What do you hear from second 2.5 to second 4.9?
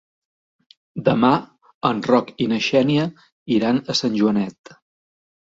na Xènia iran a Sant Joanet.